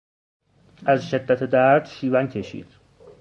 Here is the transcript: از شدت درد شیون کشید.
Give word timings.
از 0.85 1.09
شدت 1.09 1.43
درد 1.43 1.85
شیون 1.85 2.27
کشید. 2.27 2.67